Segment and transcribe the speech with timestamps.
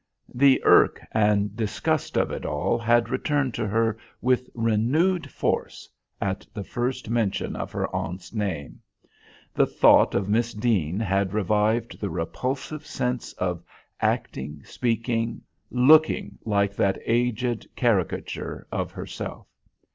[0.33, 5.87] The irk and disgust of it all had returned to her with renewed force
[6.19, 8.81] at the first mention of her aunt's name.
[9.53, 13.61] The thought of Miss Deane had revived the repulsive sense of
[13.99, 19.45] acting, speaking, looking like that aged caricature of herself.